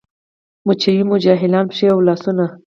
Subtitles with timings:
[0.65, 2.45] مچوي مو جاهلان پښې او لاسونه